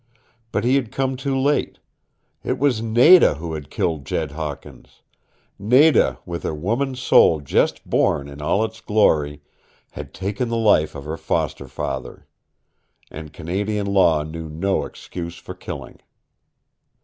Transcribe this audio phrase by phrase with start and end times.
[0.51, 1.77] But he had come too late.
[2.43, 5.03] It was Nada who had killed Jed Hawkins.
[5.59, 9.43] Nada, with her woman's soul just born in all its glory,
[9.91, 12.25] had taken the life of her foster father.
[13.11, 15.99] And Canadian law knew no excuse for killing.